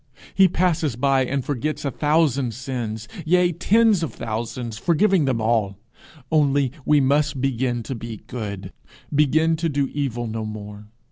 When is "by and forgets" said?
0.95-1.85